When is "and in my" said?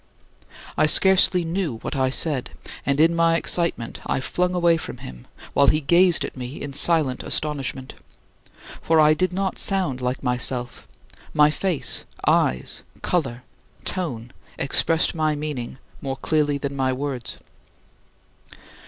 2.87-3.35